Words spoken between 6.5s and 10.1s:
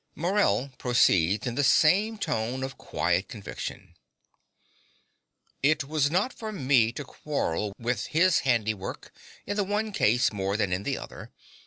me to quarrel with his handiwork in the one